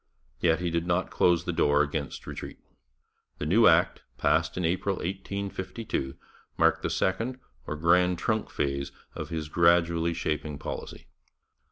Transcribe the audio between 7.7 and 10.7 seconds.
Grand Trunk phase of his gradually shaping